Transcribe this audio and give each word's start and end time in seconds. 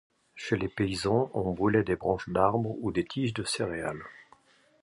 Chez 0.33 0.55
les 0.57 0.67
paysans, 0.67 1.29
on 1.35 1.51
brûlait 1.53 1.83
des 1.83 1.95
branches 1.95 2.27
d'arbres 2.29 2.73
ou 2.79 2.91
des 2.91 3.05
tiges 3.05 3.35
de 3.35 3.43
céréales. 3.43 4.03